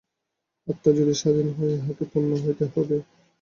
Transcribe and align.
আত্মা 0.67 0.89
যদি 0.97 1.13
স্বাধীন 1.13 1.47
হয়, 1.57 1.73
ইহাকে 1.75 2.03
পূর্ণ 2.11 2.29
হইতেই 2.43 2.69
হইবে। 2.73 2.97